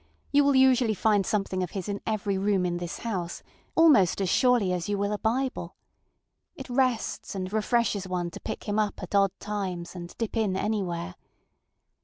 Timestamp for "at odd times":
9.03-9.93